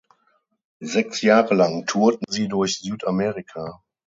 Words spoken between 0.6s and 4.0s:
Sechs Jahre lang tourten sie durch Südamerika.